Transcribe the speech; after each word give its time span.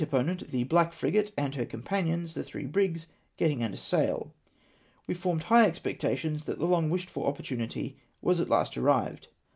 opponent, 0.03 0.49
the 0.49 0.63
black 0.63 0.93
frigate, 0.93 1.31
and 1.37 1.53
her 1.53 1.63
companions 1.63 2.33
the 2.33 2.41
three 2.41 2.65
brigs, 2.65 3.05
getting 3.37 3.63
under 3.63 3.77
sail; 3.77 4.33
we 5.05 5.13
formed 5.13 5.43
high 5.43 5.63
expectations 5.67 6.45
that 6.45 6.57
the 6.57 6.65
long 6.65 6.89
wished 6.89 7.07
for 7.07 7.27
opportunity 7.27 7.95
was 8.19 8.41
at 8.41 8.49
last 8.49 8.75
arrived. 8.75 9.27